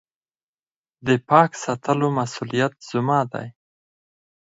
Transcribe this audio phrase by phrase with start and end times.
[1.05, 3.47] د پاک ساتلو مسولیت زما دی.